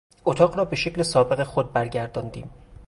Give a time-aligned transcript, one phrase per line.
[0.25, 2.49] اتاق را به شکل سابق خود برگرداندیم.